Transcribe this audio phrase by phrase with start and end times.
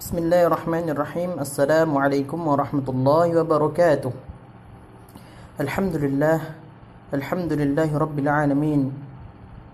[0.00, 4.12] بسم الله الرحمن الرحيم السلام عليكم ورحمة الله وبركاته
[5.60, 6.38] الحمد لله
[7.14, 8.80] الحمد لله رب العالمين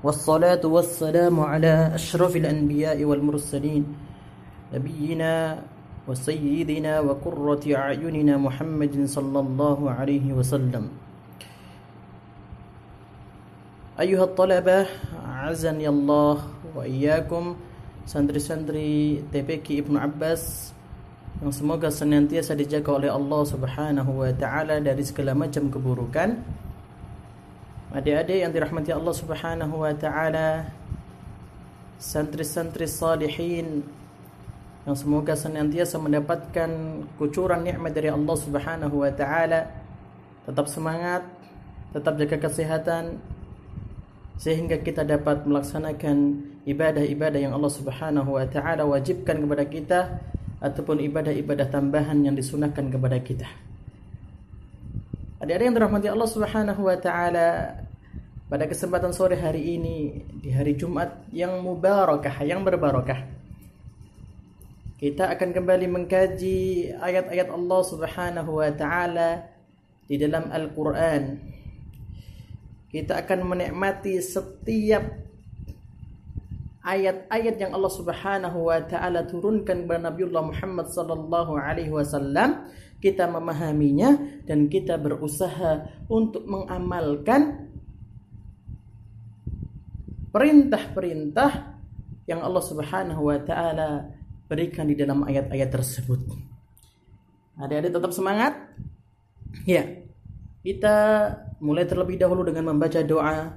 [0.02, 3.82] والصلاة والسلام على أشرف الأنبياء والمرسلين
[4.74, 5.34] نبينا
[6.08, 10.84] وسيدنا وقرة أعيننا محمد صلى الله عليه وسلم
[14.00, 14.86] أيها الطلبة
[15.26, 16.36] عزني الله
[16.76, 17.44] وإياكم
[18.06, 20.70] santri-santri TPQ Ibnu Abbas
[21.42, 26.38] yang semoga senantiasa dijaga oleh Allah Subhanahu wa taala dari segala macam keburukan.
[27.92, 30.70] Adik-adik yang dirahmati Allah Subhanahu wa taala,
[31.98, 33.84] santri-santri salihin
[34.86, 36.70] yang semoga senantiasa mendapatkan
[37.18, 39.66] kucuran nikmat dari Allah Subhanahu wa taala.
[40.46, 41.26] Tetap semangat,
[41.90, 43.18] tetap jaga kesehatan
[44.36, 46.16] sehingga kita dapat melaksanakan
[46.68, 50.00] ibadah-ibadah yang Allah Subhanahu wa taala wajibkan kepada kita
[50.60, 53.48] ataupun ibadah-ibadah tambahan yang disunahkan kepada kita.
[55.40, 57.48] Adik-adik yang dirahmati Allah Subhanahu wa taala,
[58.46, 63.26] pada kesempatan sore hari ini di hari Jumat yang mubarakah, yang berbarakah.
[64.96, 69.44] Kita akan kembali mengkaji ayat-ayat Allah Subhanahu wa taala
[70.08, 71.55] di dalam Al-Qur'an.
[72.86, 75.26] Kita akan menikmati setiap
[76.86, 82.70] ayat-ayat yang Allah Subhanahu wa taala turunkan kepada Nabiullah Muhammad sallallahu alaihi wasallam
[83.02, 87.74] kita memahaminya dan kita berusaha untuk mengamalkan
[90.30, 91.74] perintah-perintah
[92.30, 94.14] yang Allah Subhanahu wa taala
[94.46, 96.22] berikan di dalam ayat-ayat tersebut.
[97.58, 98.54] Adik-adik tetap semangat?
[99.66, 100.05] Ya.
[100.66, 101.30] Kita
[101.62, 103.54] mulai terlebih dahulu dengan membaca doa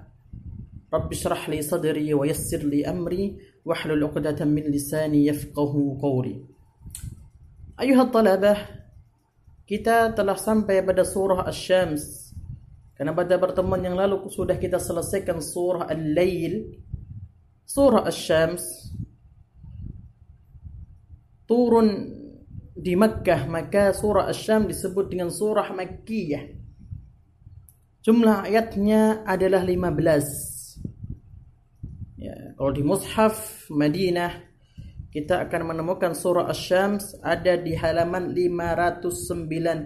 [0.94, 3.34] Rabbi syrah li sadri wa yassir li amri
[3.66, 6.38] wahlul 'uqdatam min lisani yafqahu qawli.
[7.82, 8.62] Ayuhat talabah,
[9.66, 12.30] kita telah sampai pada surah Asy-Syams.
[12.94, 16.78] Karena pada pertemuan yang lalu sudah kita selesaikan surah Al-Lail.
[17.66, 18.94] Surah Asy-Syams
[21.50, 21.90] turun
[22.78, 26.59] di Makkah, maka surah Asy-Syam disebut dengan surah Makkiyah
[28.10, 34.34] jumlah ayatnya adalah 15 Kalau di Mushaf Madinah
[35.14, 39.86] kita akan menemukan surah Asy-Syams ada di halaman 590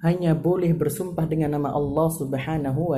[0.00, 2.96] hanya boleh bersumpah dengan nama Allah Subhanahu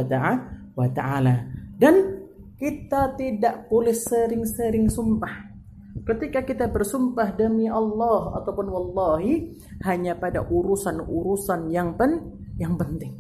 [0.79, 2.23] wa taala dan
[2.55, 5.52] kita tidak boleh sering-sering sumpah.
[5.93, 9.53] Ketika kita bersumpah demi Allah ataupun wallahi
[9.85, 13.13] hanya pada urusan-urusan yang pen yang penting.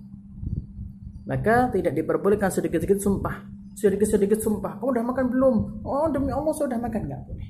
[1.28, 3.46] Maka tidak diperbolehkan sedikit-sedikit sumpah.
[3.78, 4.82] Sedikit-sedikit sumpah.
[4.82, 5.56] Oh, udah makan belum?
[5.86, 7.00] Oh, demi Allah sudah makan.
[7.06, 7.48] Enggak boleh.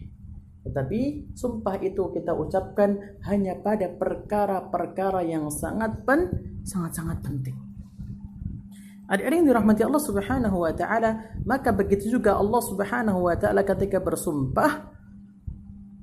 [0.63, 1.01] Tetapi
[1.35, 6.31] sumpah itu kita ucapkan hanya pada perkara-perkara yang sangat pen,
[6.63, 7.57] sangat-sangat penting.
[9.11, 13.99] Adik-adik yang dirahmati Allah Subhanahu wa taala, maka begitu juga Allah Subhanahu wa taala ketika
[13.99, 14.95] bersumpah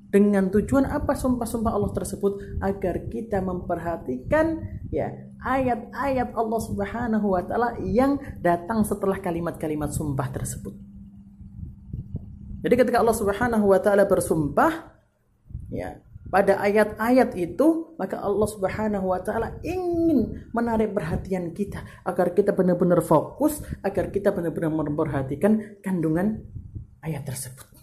[0.09, 4.57] dengan tujuan apa sumpah-sumpah Allah tersebut agar kita memperhatikan
[4.89, 5.13] ya
[5.45, 10.73] ayat-ayat Allah Subhanahu wa taala yang datang setelah kalimat-kalimat sumpah tersebut.
[12.59, 14.97] Jadi ketika Allah Subhanahu wa taala bersumpah
[15.69, 22.51] ya pada ayat-ayat itu maka Allah Subhanahu wa taala ingin menarik perhatian kita agar kita
[22.57, 26.43] benar-benar fokus agar kita benar-benar memperhatikan kandungan
[27.05, 27.78] ayat tersebut.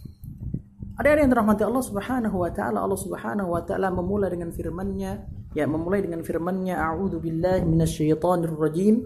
[0.96, 2.80] Ada yang dirahmati Allah Subhanahu wa taala.
[2.80, 9.04] Allah Subhanahu wa taala memulai dengan firman-Nya, ya memulai dengan firman-Nya, A'udzu billahi minasyaitonir rajim.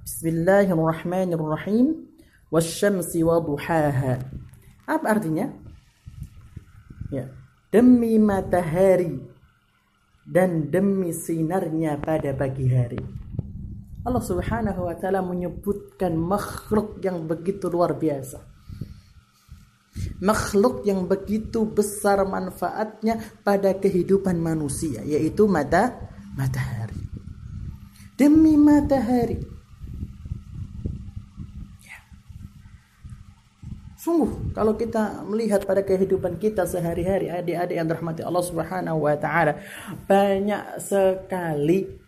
[0.00, 2.08] Bismillahirrahmanirrahim.
[2.48, 4.16] Wasyamsi wa duhaha.
[4.88, 5.52] Apa artinya?
[7.12, 7.28] Ya,
[7.68, 9.20] demi matahari
[10.24, 13.04] dan demi sinarnya pada pagi hari.
[14.08, 18.55] Allah Subhanahu wa taala menyebutkan makhluk yang begitu luar biasa
[20.20, 27.00] makhluk yang begitu besar manfaatnya pada kehidupan manusia yaitu mata matahari
[28.16, 29.40] demi matahari
[31.84, 31.98] ya.
[34.00, 39.60] Sungguh kalau kita melihat pada kehidupan kita sehari-hari adik-adik yang dirahmati Allah Subhanahu wa taala
[40.08, 42.05] banyak sekali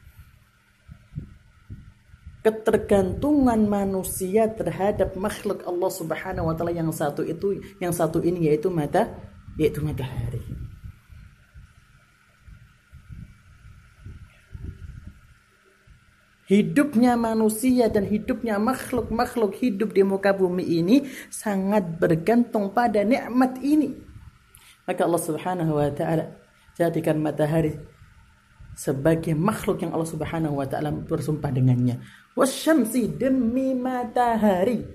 [2.48, 8.72] ketergantungan manusia terhadap makhluk Allah Subhanahu wa taala yang satu itu yang satu ini yaitu
[8.72, 9.12] mata
[9.60, 10.40] yaitu matahari.
[16.48, 23.92] Hidupnya manusia dan hidupnya makhluk-makhluk hidup di muka bumi ini sangat bergantung pada nikmat ini.
[24.88, 26.40] Maka Allah Subhanahu wa taala
[26.72, 27.97] jadikan matahari
[28.78, 31.98] sebagai makhluk yang Allah Subhanahu wa taala bersumpah dengannya.
[32.38, 34.86] Wasyamsi demi matahari.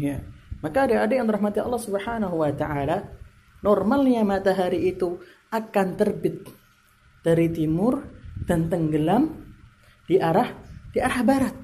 [0.00, 0.24] Ya.
[0.64, 3.04] Maka adik-adik yang dirahmati Allah Subhanahu wa taala,
[3.60, 5.20] normalnya matahari itu
[5.52, 6.48] akan terbit
[7.20, 8.00] dari timur
[8.48, 9.44] dan tenggelam
[10.08, 10.56] di arah
[10.88, 11.56] di arah barat.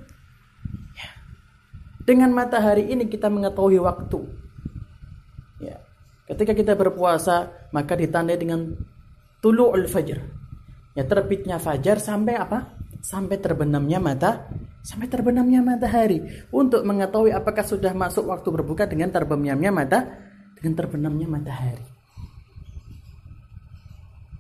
[0.93, 1.09] Ya.
[2.05, 4.21] Dengan matahari ini kita mengetahui waktu.
[5.65, 5.81] Ya.
[6.29, 8.73] Ketika kita berpuasa maka ditandai dengan
[9.45, 10.19] tulu'ul fajr.
[10.97, 12.73] Ya terbitnya fajar sampai apa?
[13.05, 14.49] Sampai terbenamnya mata
[14.87, 19.99] sampai terbenamnya matahari untuk mengetahui apakah sudah masuk waktu berbuka dengan terbenamnya mata
[20.55, 21.83] dengan terbenamnya matahari.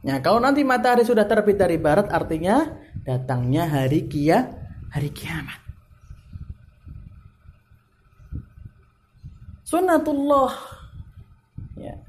[0.07, 2.63] Ya, kalau nanti matahari sudah terbit dari barat artinya
[3.03, 4.47] datangnya hari kia,
[4.95, 5.59] hari kiamat.
[9.67, 10.55] Sunnatullah
[11.75, 12.06] ya.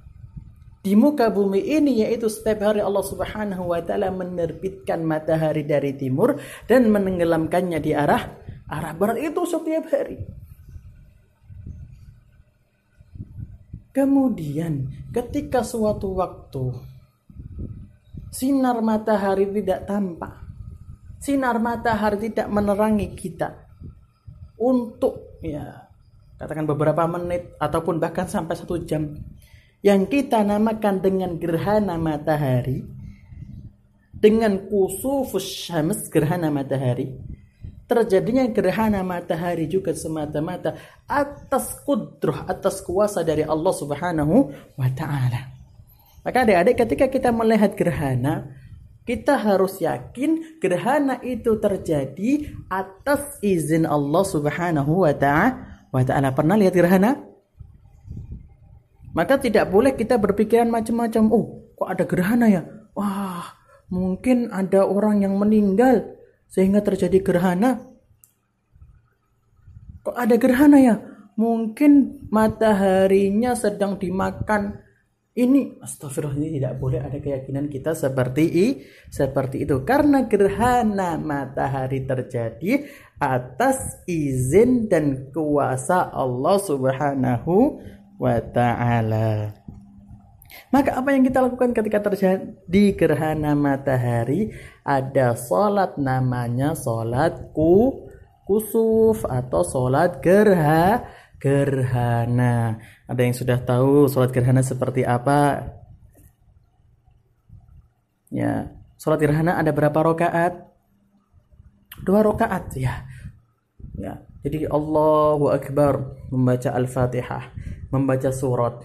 [0.88, 6.40] Di muka bumi ini yaitu setiap hari Allah Subhanahu wa taala menerbitkan matahari dari timur
[6.64, 8.24] dan menenggelamkannya di arah
[8.72, 10.24] arah barat itu setiap hari.
[13.92, 16.72] Kemudian ketika suatu waktu
[18.32, 20.40] sinar matahari tidak tampak.
[21.20, 23.60] Sinar matahari tidak menerangi kita
[24.56, 25.84] untuk ya
[26.40, 29.20] katakan beberapa menit ataupun bahkan sampai satu jam
[29.88, 32.84] yang kita namakan dengan gerhana matahari
[34.12, 37.16] dengan kusufus syams gerhana matahari
[37.88, 40.76] terjadinya gerhana matahari juga semata-mata
[41.08, 45.56] atas kudroh atas kuasa dari Allah Subhanahu wa taala.
[46.28, 48.52] Maka adik-adik ketika kita melihat gerhana,
[49.08, 55.08] kita harus yakin gerhana itu terjadi atas izin Allah Subhanahu.
[55.08, 55.16] Wa
[56.04, 57.27] taala pernah lihat gerhana?
[59.18, 61.34] Maka tidak boleh kita berpikiran macam-macam.
[61.34, 62.62] Oh, kok ada gerhana ya?
[62.94, 63.50] Wah,
[63.90, 66.06] mungkin ada orang yang meninggal
[66.46, 67.82] sehingga terjadi gerhana.
[70.06, 71.02] Kok ada gerhana ya?
[71.34, 74.86] Mungkin mataharinya sedang dimakan
[75.38, 78.68] ini astagfirullah ini tidak boleh ada keyakinan kita seperti i,
[79.14, 82.90] seperti itu karena gerhana matahari terjadi
[83.22, 87.78] atas izin dan kuasa Allah Subhanahu
[88.18, 89.54] wa taala.
[90.68, 94.52] Maka apa yang kita lakukan ketika terjadi gerhana matahari?
[94.84, 98.08] Ada sholat namanya sholat ku,
[98.44, 101.08] kusuf atau sholat gerha
[101.40, 102.84] gerhana.
[103.08, 105.72] Ada yang sudah tahu sholat gerhana seperti apa?
[108.28, 110.68] Ya, sholat gerhana ada berapa rokaat?
[112.04, 113.08] Dua rokaat ya.
[113.98, 117.52] Ya, jadi Allahu Akbar membaca Al-Fatihah,
[117.92, 118.80] membaca surat.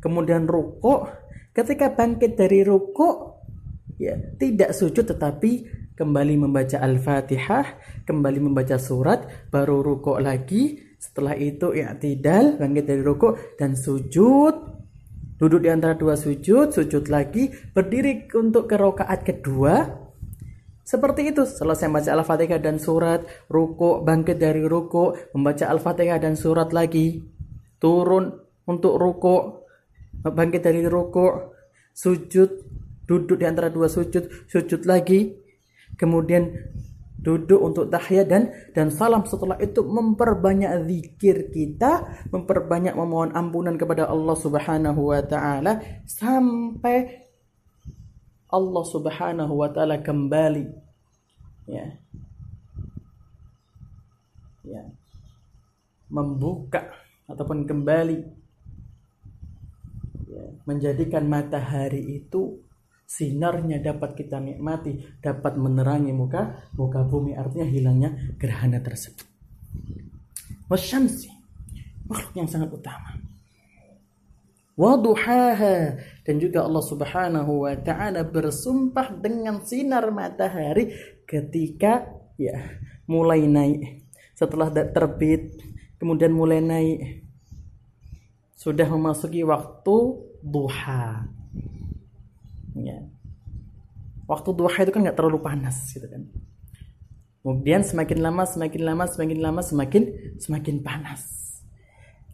[0.00, 1.04] Kemudian ruko,
[1.52, 3.40] ketika bangkit dari ruko,
[4.00, 7.76] ya tidak sujud tetapi kembali membaca Al-Fatihah,
[8.08, 14.72] kembali membaca surat, baru ruko lagi, setelah itu i'tidal, bangkit dari rukuk dan sujud.
[15.36, 20.03] Duduk di antara dua sujud, sujud lagi, berdiri untuk ke rakaat kedua.
[20.84, 26.76] Seperti itu, selesai membaca Al-Fatihah dan surat, rukuk, bangkit dari rukuk, membaca Al-Fatihah dan surat
[26.76, 27.24] lagi,
[27.80, 28.28] turun
[28.68, 29.64] untuk rukuk,
[30.20, 31.56] bangkit dari rukuk,
[31.96, 32.50] sujud,
[33.08, 35.32] duduk di antara dua sujud, sujud lagi,
[35.96, 36.52] kemudian
[37.24, 39.24] duduk untuk tahiyat dan dan salam.
[39.24, 47.23] Setelah itu memperbanyak zikir kita memperbanyak memohon ampunan kepada Allah Subhanahu wa taala sampai
[48.50, 50.66] Allah Subhanahu wa taala kembali.
[51.68, 51.96] Ya.
[54.64, 54.82] Ya.
[56.12, 56.92] Membuka
[57.28, 58.18] ataupun kembali.
[60.34, 62.58] Ya, menjadikan matahari itu
[63.06, 67.38] sinarnya dapat kita nikmati, dapat menerangi muka muka bumi.
[67.38, 69.24] Artinya hilangnya gerhana tersebut.
[70.68, 71.30] Wasyamsi.
[72.04, 73.23] Makhluk yang sangat utama.
[74.74, 76.02] Waduhaha.
[76.26, 80.90] Dan juga Allah Subhanahu wa taala bersumpah dengan sinar matahari
[81.26, 82.58] ketika ya
[83.06, 84.02] mulai naik.
[84.34, 85.62] Setelah terbit
[86.02, 87.22] kemudian mulai naik.
[88.58, 89.96] Sudah memasuki waktu
[90.42, 91.28] duha.
[92.74, 92.98] Ya.
[94.26, 96.26] Waktu duha itu kan nggak terlalu panas gitu kan.
[97.44, 100.02] Kemudian semakin lama semakin lama semakin lama semakin
[100.40, 101.44] semakin panas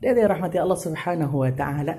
[0.01, 1.95] dari rahmati Allah subhanahu wa ta'ala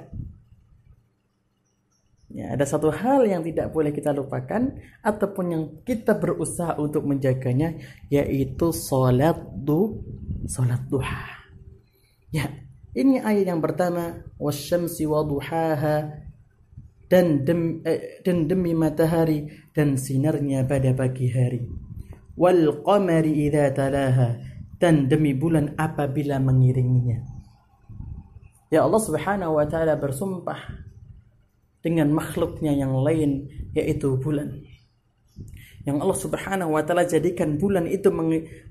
[2.32, 7.76] Ya, ada satu hal yang tidak boleh kita lupakan ataupun yang kita berusaha untuk menjaganya
[8.08, 10.00] yaitu salat du
[10.48, 11.44] salat duha.
[12.32, 12.48] Ya,
[12.96, 16.24] ini ayat yang pertama wasyamsi waduhaha
[17.12, 21.68] dan dem, eh, dan demi matahari dan sinarnya pada pagi hari.
[22.40, 24.40] Wal qamari idza talaha
[24.80, 27.31] dan demi bulan apabila mengiringinya.
[28.72, 30.88] Ya Allah Subhanahu wa taala bersumpah
[31.84, 34.64] dengan makhluknya yang lain yaitu bulan.
[35.84, 38.08] Yang Allah Subhanahu wa taala jadikan bulan itu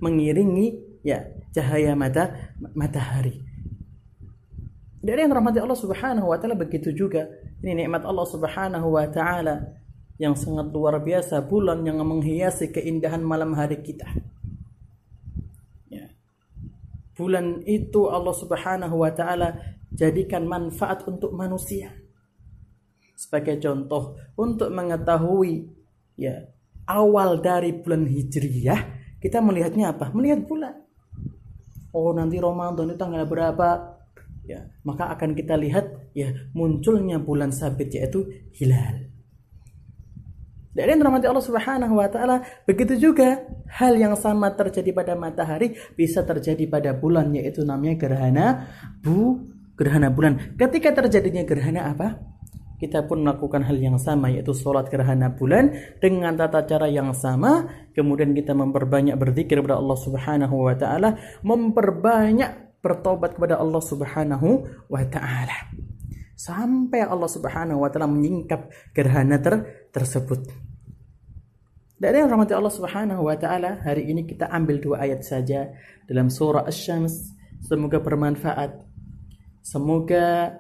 [0.00, 2.32] mengiringi ya cahaya mata
[2.72, 3.44] matahari.
[5.04, 7.28] Dari yang rahmati Allah Subhanahu wa taala begitu juga.
[7.60, 9.68] Ini nikmat Allah Subhanahu wa taala
[10.16, 14.08] yang sangat luar biasa bulan yang menghiasi keindahan malam hari kita.
[15.92, 16.08] Ya.
[17.16, 21.92] Bulan itu Allah Subhanahu wa taala jadikan manfaat untuk manusia
[23.14, 25.68] sebagai contoh untuk mengetahui
[26.16, 26.48] ya
[26.88, 30.08] awal dari bulan Hijriyah kita melihatnya apa?
[30.16, 30.80] Melihat bulan.
[31.92, 34.00] Oh nanti Ramadan itu tanggal berapa?
[34.48, 39.12] Ya, maka akan kita lihat ya munculnya bulan sabit yaitu hilal.
[40.70, 46.24] Dari rahmat Allah Subhanahu wa taala, begitu juga hal yang sama terjadi pada matahari bisa
[46.24, 48.46] terjadi pada bulan yaitu namanya gerhana
[49.02, 49.44] bu
[49.80, 50.52] gerhana bulan.
[50.60, 52.20] Ketika terjadinya gerhana apa?
[52.80, 57.68] kita pun melakukan hal yang sama yaitu sholat gerhana bulan dengan tata cara yang sama.
[57.92, 64.48] Kemudian kita memperbanyak berzikir kepada Allah Subhanahu wa taala memperbanyak bertobat kepada Allah Subhanahu
[64.88, 65.76] wa taala.
[66.32, 69.60] Sampai Allah Subhanahu wa taala menyingkap gerhana ter
[69.92, 70.48] tersebut.
[72.00, 73.76] Dari rahmat Allah Subhanahu wa taala.
[73.84, 75.68] Hari ini kita ambil dua ayat saja
[76.08, 78.89] dalam surah Asy-Syams semoga bermanfaat
[79.60, 80.58] semoga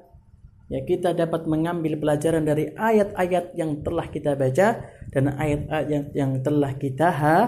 [0.70, 4.68] ya kita dapat mengambil pelajaran dari ayat-ayat yang telah kita baca
[5.10, 7.38] dan ayat-ayat yang, yang telah kita ha,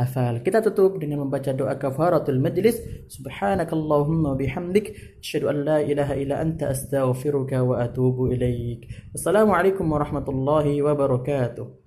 [0.00, 0.40] hafal.
[0.40, 2.80] Kita tutup dengan membaca doa kafaratul majlis.
[3.12, 8.88] Subhanakallahumma bihamdik asyhadu an la ilaha illa anta astaghfiruka wa atubu ilaik.
[9.12, 11.79] Wassalamualaikum warahmatullahi wabarakatuh.